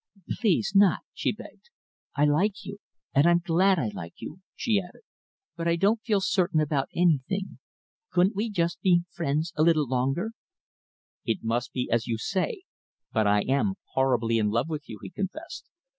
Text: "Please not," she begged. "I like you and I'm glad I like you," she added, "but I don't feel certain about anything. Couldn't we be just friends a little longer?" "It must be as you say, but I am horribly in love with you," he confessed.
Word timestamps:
"Please 0.39 0.71
not," 0.73 1.01
she 1.13 1.31
begged. 1.31 1.69
"I 2.15 2.25
like 2.25 2.65
you 2.65 2.79
and 3.13 3.27
I'm 3.27 3.37
glad 3.37 3.77
I 3.77 3.89
like 3.89 4.15
you," 4.19 4.41
she 4.55 4.81
added, 4.81 5.03
"but 5.55 5.67
I 5.67 5.75
don't 5.75 6.01
feel 6.01 6.19
certain 6.21 6.59
about 6.59 6.89
anything. 6.95 7.59
Couldn't 8.11 8.35
we 8.35 8.47
be 8.49 8.53
just 8.53 8.79
friends 9.11 9.53
a 9.55 9.61
little 9.61 9.87
longer?" 9.87 10.31
"It 11.23 11.43
must 11.43 11.71
be 11.71 11.87
as 11.91 12.07
you 12.07 12.17
say, 12.17 12.63
but 13.13 13.27
I 13.27 13.41
am 13.41 13.75
horribly 13.93 14.39
in 14.39 14.49
love 14.49 14.69
with 14.69 14.89
you," 14.89 14.97
he 15.03 15.11
confessed. 15.11 15.67